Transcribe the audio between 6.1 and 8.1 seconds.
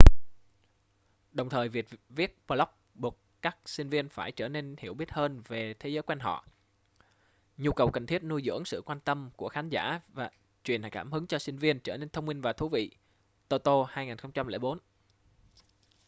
họ”. nhu cầu cần